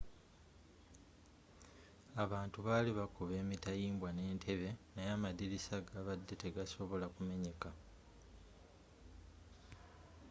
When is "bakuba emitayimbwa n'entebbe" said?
2.99-4.69